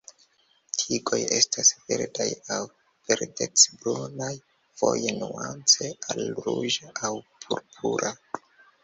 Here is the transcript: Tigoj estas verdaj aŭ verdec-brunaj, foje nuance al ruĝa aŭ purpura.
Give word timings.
Tigoj 0.75 1.17
estas 1.39 1.67
verdaj 1.89 2.25
aŭ 2.55 2.57
verdec-brunaj, 3.11 4.31
foje 4.81 5.13
nuance 5.19 5.91
al 6.15 6.23
ruĝa 6.47 6.91
aŭ 7.09 7.13
purpura. 7.45 8.13